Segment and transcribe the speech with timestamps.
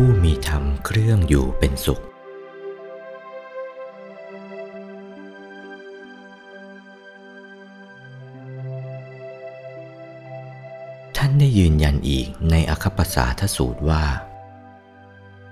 [0.00, 2.00] ผู้มีธรรมเครื่องอยู่เป็นสุข
[11.16, 14.04] ท่านได้ยืนยันอีกในอคปสาทสูตรว่า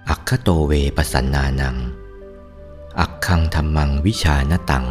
[0.09, 1.77] อัคคโตเวปสันนานัง
[3.01, 4.87] อักขังธรรมังวิชานตัง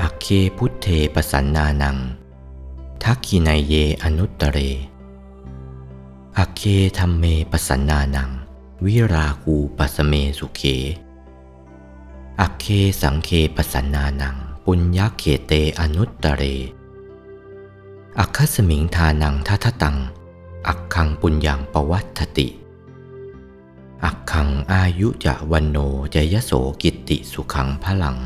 [0.00, 0.26] อักเค
[0.56, 1.96] พุทเทปสันนานัง
[3.02, 4.58] ทักขินายเยอนุตตเร
[6.38, 6.62] อัคเค
[6.98, 8.30] ธัมเมปสันนานัง
[8.84, 10.62] วิราคูปสเมสุเข
[12.40, 12.64] อัคเค
[13.02, 16.42] สังเฆ ปสันนานัง ปุญญักเขตเตอนุตตเร
[18.18, 19.96] อัคคัสมิงทานัง ททตัง
[20.68, 22.48] อัคคังปุญญังปวัฑฒติ
[24.04, 25.76] อัคคังอายุ จ วัณโณ
[26.14, 28.16] จยโสกิตติสุขังพลัง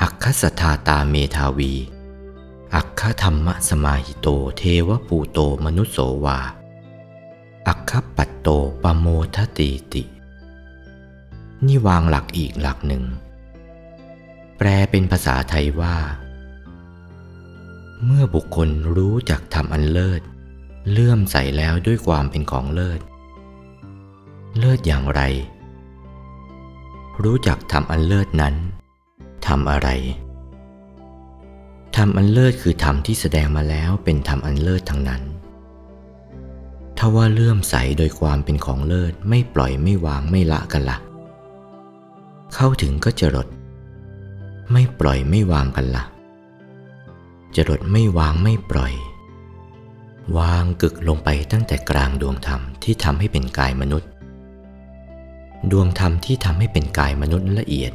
[0.00, 1.72] อักขสทาตาเมทาวี
[2.74, 6.38] อักขธรรมสมาหิโตเทวปูโตมนุสโสวา
[7.70, 8.48] อักขปัตโต
[8.82, 10.02] ปโมทติติ
[11.66, 13.04] นี่วางหลักอีกหลักหนึ่ง
[14.58, 15.96] แปลเป็นภาษาไทยว่า
[18.04, 20.22] เมื่อบุคคลรู้จักทำอันเลิศ
[20.90, 23.00] เลื่อมใสแล้วด้วยความเป็นของเลิศ
[24.58, 25.20] เลิศอย่างไร
[27.22, 28.54] รู้จักทำอันเลิศนั้น
[29.46, 29.88] ทำอะไร
[31.96, 35.22] ทำอันเลิศคือธรรมที่แสดงมาแล้วเป็นธรรมอันเลิศทั้งนั้น
[36.98, 40.98] ถ้าว่าเลื่อมใสโดยความเป็นของเลิศไม่ปล่อยไม่วางไม่ละกันละ่ะ
[42.54, 43.48] เข้าถึงก็จะรด
[44.72, 46.04] ไม่ปล่อยไม่วางกันละ่ะ
[47.54, 48.92] จะรดไม่วางไม่ปล่อย
[50.38, 54.10] วางกึกลงไปตั้งแต่กลางดวงธรรมที่ทำให้เป็นกายมนุษย์
[55.70, 57.92] ดวงธรรมที่ทำให้เป็นกายมนุษย์ละเอียด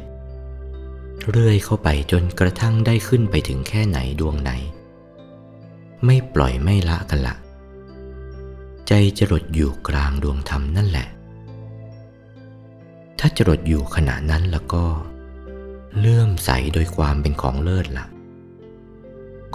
[1.30, 4.50] เรื่อยเข้าไปจนกระทั่งได้ขึ้นไปถึงแค่ไหนดวงไหน
[6.04, 7.34] ไม่ปล่อยไม่ละกันล่ะ
[8.88, 11.08] ใจจรดอยู่กลางดวงธรรมนั่นแหละ
[13.18, 14.84] ถ้าจรดอยู่ขณะนั้นแล้วก็
[15.98, 18.06] เลื่อมใสโดยความเป็นของเลิศละ่ะ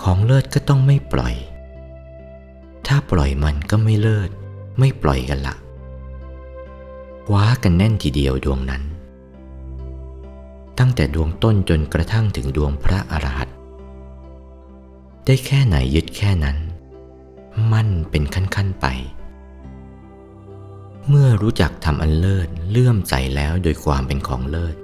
[0.01, 1.35] ของเลิศก็ต้องไม่ปล่อย
[2.87, 4.29] ถ้าปล่อยมันก็ไม่เลิศ
[4.79, 5.55] ไม่ปล่อยกันละ
[7.27, 8.83] คว้ากันแน่นทีเดียวดวงนั้น
[10.79, 13.57] ตั้งแต่ดวงต้นจนกระทั่งถึงดวงพระอรหันต์
[15.25, 16.57] ได้แค่ไหนยึดแค่นั้น
[17.71, 18.85] มั่นเป็นขั้นๆไป
[21.11, 24.75] เมื่อรู้จักทำอันเลิศเลื่อมใสแล้วโดยความเป็นของเลิศ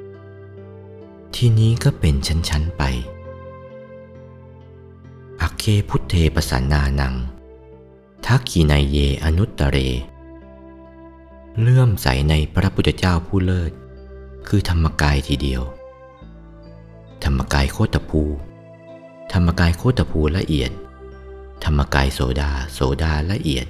[1.36, 2.84] ทีนี้ก็เป็นชั้นๆไป
[5.42, 7.16] อักเคพุทเทปสันนานัง
[8.26, 9.78] ทักขีนายเยอนุตตเร
[11.60, 13.72] เลื่อมใสในพระพุทธเจ้าผู้เลิศ
[14.48, 15.64] คือธรรมกายทีเดียว
[17.24, 18.24] ธรรมกายโคตภู
[19.32, 20.72] ธรรมกายโคตภูละเอียด
[21.64, 23.68] ธรรมกายโสดาโสดาละเอียด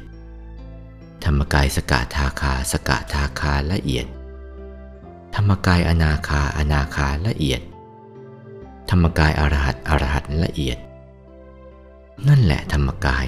[1.23, 4.05] ธรรมกายสกาทาคาสกาทาคาละเอียด
[5.35, 7.61] ธรรมกายอนาคาอนาคาละเอียด
[8.89, 10.77] ธรรมกายอรหัตอรหัตละเอียด
[12.27, 13.27] นั่นแหละธรรมกาย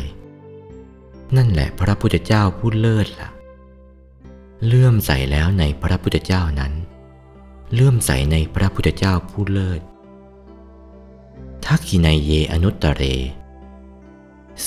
[1.36, 3.30] นั่นแหละพระพุทธเจ้าผู้เลิศละ่ะ
[4.66, 6.74] เลื่อมใสแล้วในพระพุทธเจ้านั้น
[7.74, 9.82] เลื่อมใสในพระพุทธเจ้าผู้เลิศ
[11.66, 13.04] ทักขินายเยอนุตตเร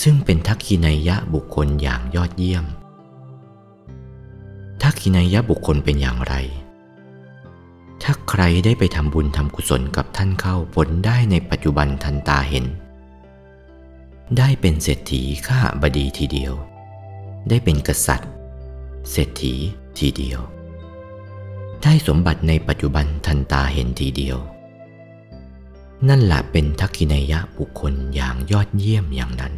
[0.01, 2.65] ซึ่งเป็นทักขินายะบุคคลอย่างยอดเยี่ยม
[4.91, 6.35] ทักขินายะบุคคลเป็นอย่างไร
[8.03, 12.67] ถ้าใครได้ไปทำบุญทำกุศลกับท่านเข้าผลได้ในปัจจุบันทันตาเห็น
[14.39, 16.55] ได้เป็นเศรษฐีข้าบดีทีเดียว
[17.49, 18.31] ได้เป็นกษัตริย์
[19.11, 19.55] เศรษฐี
[19.99, 20.41] ทีเดียว
[21.83, 24.39] ได้สมบัติในปัจจุบันทันตาเห็นทีเดียว
[26.09, 29.55] นั่นแหละเป็นทักขินายะบุคคลอย่างยอดเยี่ยมอย่างนั้น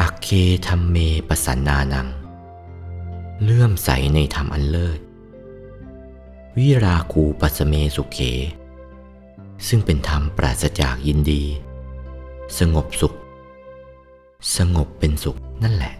[0.00, 0.28] อเค
[0.66, 0.96] ธรรมเม
[1.28, 2.08] ปสันนานัง
[3.44, 5.00] เลื่อมใสในธรรมอันเลิศ
[6.56, 8.18] วิราคูปัสเมสุเข
[9.68, 11.42] ซึ่งเป็นธรรมปราศจากยินดี
[12.58, 13.14] สงบสุข
[14.56, 15.94] สงบเป็นสุขนั่นแหละ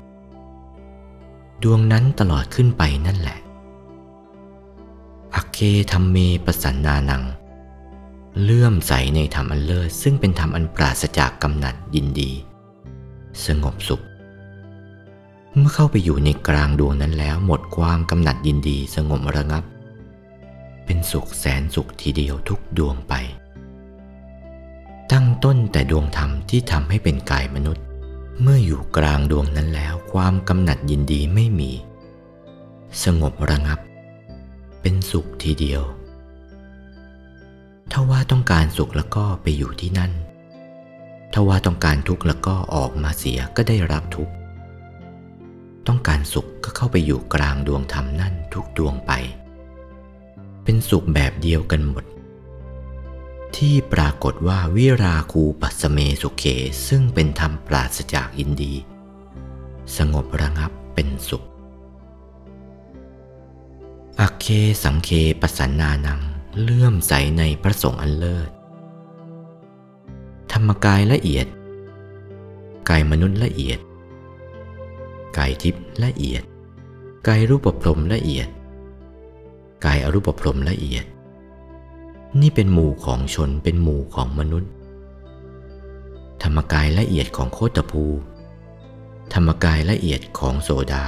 [1.62, 3.38] ดวงนั้นตลอดขึ้นไปนั่นแหละ
[5.34, 5.58] อเค
[5.92, 7.24] ธรรมเมปสันนานัง
[8.42, 12.30] เลื่อมใสในธรรมอันเลิศซึ่งเป็นธรรมอันปราศจากกำหนัดยินดี
[13.46, 14.02] สงบสุข
[15.56, 19.64] เมื่อเข้าไปอยู่ในกลางดวงนั้นแล้วหมดความกำหนัดยินดีสงบระงับ
[20.84, 23.14] เป็นสุขแสนสุขทีเดียวทุกดวงไป
[25.12, 27.84] ตั้งต้นแต่ดวงธรรมที่ทำให้เป็นกายมนุษย์
[28.42, 31.70] เมื่ออยู่กลางดวงนั้นแล้วความกำหนัดยินดีไม่มี
[33.04, 33.78] สงบระงับ
[34.80, 35.82] เป็นสุขทีเดียว
[37.90, 40.12] ถ้าว่าต้องการสุขแล้วก็ไปอยู่ที่นั่น
[41.32, 44.32] ถ้าว่าต้องการทุกข์แล้วก็ออกมาเสียก็ได้รับทุกข์
[46.08, 49.12] การสุขก็เข้าไปอยู่กลางดวงธรรมนั่นทุกดวงไป
[50.64, 52.04] เป็นสุขแบบเดียวกันหมด
[53.56, 56.44] ที่ปรากฏว่าวิราคูปัสเมสุเข
[56.88, 58.74] ซึ่งเป็นธรรมปราศจากอินดี
[59.96, 61.44] สงบระงับเป็นสุข
[64.20, 64.46] อักเค
[64.84, 65.10] สังเค
[65.40, 66.20] ปสันนานัง
[66.60, 68.50] เลื่อมใสในพระสงฆ์อันเลิศ
[70.52, 71.46] ธรรมกายละเอียด
[72.88, 73.78] กายมนุษย์ละเอียด
[75.38, 76.42] กายทิพย์ละเอียด
[77.28, 78.48] กายรูปพรมละเอียด
[79.84, 81.04] กายอรูปพรมละเอียด
[82.40, 84.72] นี่เป็นหมู่ของชนเป็นหมู่ของมนุษย์
[86.42, 88.04] ธรรมกายละเอียดของโคตภู
[89.32, 91.04] ธรรมกายละเอียดของโสดา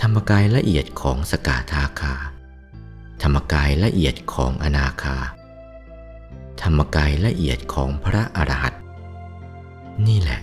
[0.00, 2.14] ธรรมกายละเอียดของสกาทาคา
[3.22, 5.16] ธรรมกายละเอียดของอนาคา
[6.62, 8.82] ธรรมกายละเอียดของพระอรหันต์
[10.06, 10.40] นี่แหละ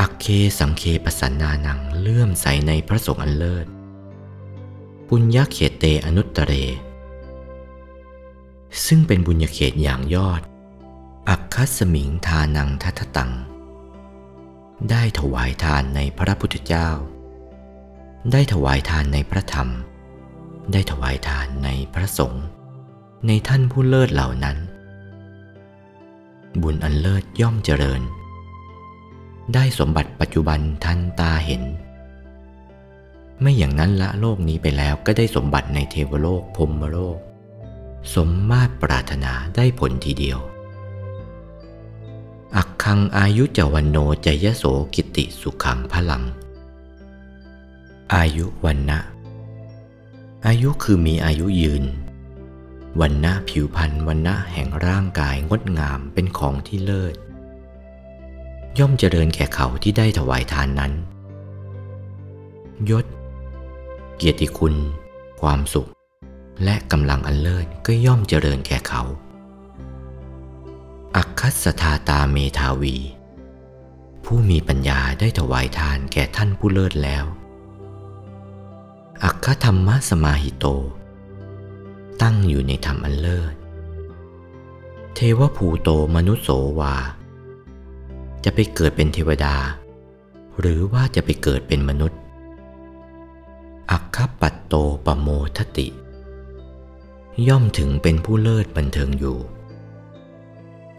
[0.00, 0.26] อักเค
[0.58, 3.66] สังเคปสันนานังเลื่อมใสในพระสงฆ์อันเลิศ
[5.08, 6.52] ปุญญเขตเตอนุตตเร
[8.86, 10.40] ซึ่งเป็นบุญญเขตอย่างยอด
[11.28, 13.32] อักคัสมิงทานังทัตตัง
[14.90, 16.88] ได้ถวายทานในพระพุทธเจ้า
[18.32, 19.68] ได้ถวายทานในพระธรรม
[20.72, 22.44] ได้ถวายทานในพระสงฆ์
[23.26, 24.56] ในท่านผู้เลิศเหล่านั้น
[26.62, 28.02] บุญอันเลิศย่อมเจริญ
[29.52, 31.62] ได้สมบัติปัจจุบันทันตาเห็น
[33.40, 37.18] ไม่อย่างนั้นละโลกนี้ไปแล้วก็ได้สมบัติในเทวโลกพรมโลก
[38.14, 40.38] สมมาตรปรารถนาได้ผลทีเดียว
[42.56, 43.96] อักคังอายุจวันโน
[44.26, 44.64] จยโส
[44.94, 46.24] กิติสุขังพลัง
[48.14, 48.98] อายุวันนะ
[50.46, 51.84] อายุคือมีอายุยืน
[53.00, 57.14] วันนะผิวพรรณวันนะแห่งร่างกายงดงามเป็นของที่เลิศ
[58.78, 60.92] ย่อมเจริญแก่เขาที่ได้ถวายทานนั้น
[62.90, 63.06] ยศ
[64.16, 64.74] เกียรติคุณ
[65.40, 65.88] ความสุข
[66.64, 69.02] และกำลังอันเลิศก็ย่อมเจริญแก่เขา
[71.16, 72.96] อักคัสธาตาเมทาวี
[74.24, 77.24] ผู้มีปัญญาได้ถวายทานแก่ท่านผู้เลิศแล้ว
[79.24, 80.66] อักขธรรมสมาหิโต
[82.22, 83.54] ตั้งอยู่ในธรรมอันเลิศ
[85.14, 86.48] เทวภูโตมนุสโส
[86.80, 86.94] วา
[88.44, 89.54] จะไปเกิดเป็นเทวดา
[90.60, 92.20] หรือว่าจะไปเกิดเป็นมนุษย์
[93.90, 94.74] อักขปัตโต
[95.06, 95.88] ปโมทติ
[97.48, 99.38] ย่อมถึงเป็นผู้เลิศบันเทิงอยู่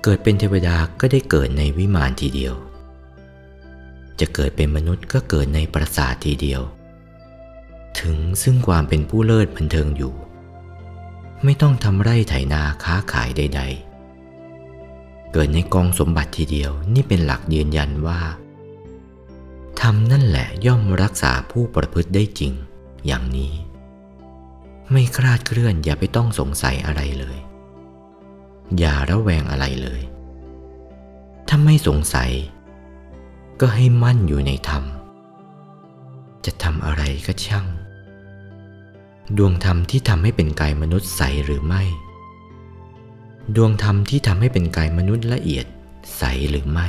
[0.03, 2.53] เกิดเป็นเทวดาก็ได้เกิดในวิมานทีเดียว
[4.19, 6.61] จะเกิดเป็นมนุษย์ก็เกิดในปราสาททีเดียว
[7.99, 10.13] ถึงซึ่งความเป็นผู้เลิศบันเทิงอยู่
[11.43, 13.84] ไม่ต้องทำไร่ไถนาค้าขายใด ๆ
[15.31, 18.21] เกิดในกองสมบัติทีเดียวนี่เป็นหลักยืนยันว่า
[19.81, 22.53] ธรรมนั่นแหละย่อมรักษาผู้ประพฤติได้จริง
[23.05, 23.53] อย่างนี้
[24.91, 27.37] ไม่คลาดเคลื่อนอย่าไปต้องสงสัยอะไรเลย
[28.77, 30.01] อย่าระแวงอะไรเลย
[31.47, 32.31] ถ้าไม่สงสัย
[33.59, 34.83] ก็ให้มั่นอยู่ในธรรม
[36.45, 37.65] จะทำอะไรก็ช่าง
[39.37, 41.83] ดวงธรรมที่ทำให้เป็นกายมนุษย์ใสหรือไม่
[43.53, 45.65] ดวงธรรมที่ทำให้เป็นกายมนุษย์ละเอียด
[46.17, 46.87] ใสหรือไม่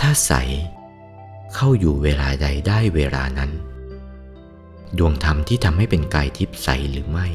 [0.00, 0.32] ถ้าใส
[1.54, 3.52] เข้าอยู่เวลาใดได้เวลานั้น
[4.98, 7.28] ดวงธรรมที่ทำให้เป็นกายทิพย์ใสหรือไม่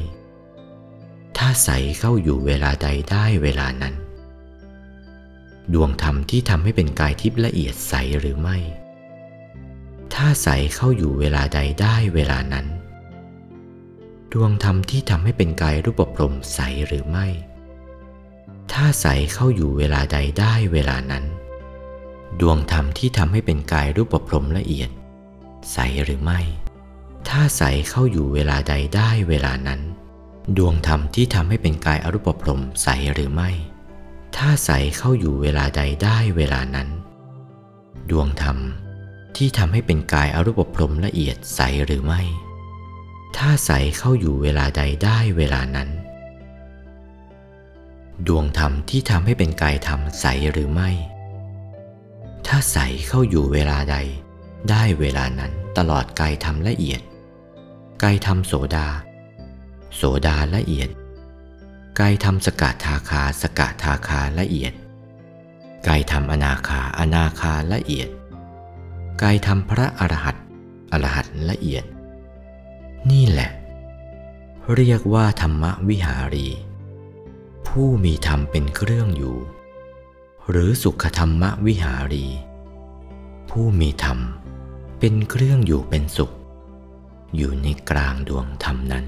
[1.38, 3.94] ถ้าใสเข้าอยู่เวลาใดได้เวลานั้น
[5.74, 8.56] ดวงธรรมที่ทำให้เป็นกายทิพย์ละเอียดใสหรือไม่
[10.14, 12.66] ถ้าใสเข้าอยู่เวลาใดได้เวลานั้น
[14.32, 17.26] ดวงธรรมที่ทำให้เป็นกายรูปปรมใสหรือไม่
[18.72, 21.24] ถ้าใสเข้าอยู่เวลาใดได้เวลานั้น
[22.40, 24.90] ดวงธรรมที่ทำให้เป็นกายรูปปรมละเอียด
[25.72, 26.40] ใสหรือไม่
[27.28, 29.80] ถ้าใสเข้าอยู่เวลาใดได้เวลานั้น
[30.56, 33.50] ดวงธรรมที่ทำให้เป็นกายอรูปพรมใสหรือไม่
[34.36, 36.88] ถ้าใสเข้าอยู่เวลาใดได้เวลานั้น
[38.10, 38.58] ดวงธรรม
[39.36, 42.22] ที่ทำให้เป็นกายอรูปพรมละเอียดใสหรือไม่
[43.36, 45.88] ถ้าใสเข้าอยู่เวลาใดได้เวลานั้น
[48.26, 50.90] ดวงธรรมที่ทำให้เป็นกายธรรมใสหรือไม่
[52.46, 53.96] ถ้าใสเข้าอยู่เวลาใด
[54.70, 57.02] ได้เวลานั้นตลอดกายธรรมละเอียด
[58.02, 58.88] กายธรรมโสดา
[59.96, 60.88] โสดาละเอียด
[62.00, 64.72] กายธรรมสกทาคาสกทาคาละเอียด
[65.88, 68.08] กายธรรมอนาคาอนาคาละเอียด
[69.22, 70.36] กายธรรมพระอรหัต
[70.92, 71.84] อรหัตละเอียด
[73.10, 73.50] นี่แหละ
[74.74, 76.48] เรียกว่าธรรมวิหารี
[77.82, 79.36] ผู้มีธรรมเป็นเครื่องอยู่
[80.50, 82.26] หรือสุขธรรมวิหารี
[83.50, 84.18] ผู้มีธรรม
[84.98, 86.34] เป็นเครื่องอยู่เป็นสุข
[87.36, 89.06] อยู่ในกลางดวงธรรมนั้น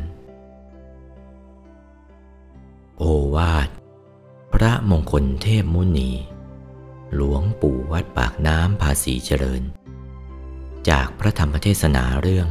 [2.99, 3.03] โอ
[3.35, 3.69] วาท
[4.53, 6.11] พระมงคลเทพมุนี
[7.15, 9.63] หลวงปู่วัดปากน้ำภาษีเจริญ
[10.89, 12.49] จากพระธรรมเทศนาเรื่อง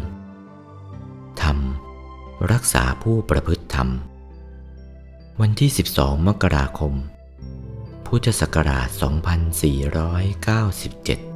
[1.41, 1.57] ธรรม
[2.51, 3.89] รักษาผู้ประพฤติธรรม
[5.43, 6.93] วันที่ 12 มกราคม
[8.08, 8.88] พุทธศักราช
[11.25, 11.28] 2497